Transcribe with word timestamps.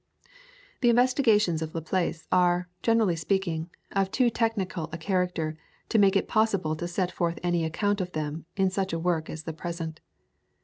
The 0.81 0.89
investigations 0.89 1.61
of 1.61 1.75
Laplace 1.75 2.27
are, 2.31 2.67
generally 2.81 3.15
speaking, 3.15 3.69
of 3.91 4.09
too 4.09 4.31
technical 4.31 4.89
a 4.91 4.97
character 4.97 5.59
to 5.89 5.99
make 5.99 6.15
it 6.15 6.27
possible 6.27 6.75
to 6.77 6.87
set 6.87 7.11
forth 7.11 7.37
any 7.43 7.63
account 7.65 8.01
of 8.01 8.13
them 8.13 8.45
in 8.57 8.71
such 8.71 8.93
a 8.93 8.99
work 8.99 9.29
as 9.29 9.43
the 9.43 9.53
present. 9.53 9.99